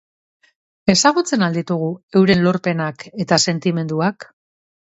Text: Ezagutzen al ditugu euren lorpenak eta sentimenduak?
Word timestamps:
Ezagutzen 0.93 1.45
al 1.49 1.59
ditugu 1.59 1.91
euren 2.21 2.43
lorpenak 2.47 3.07
eta 3.27 3.41
sentimenduak? 3.49 4.31